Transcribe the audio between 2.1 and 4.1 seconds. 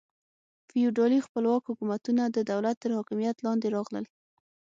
د دولت تر حاکمیت لاندې راغلل.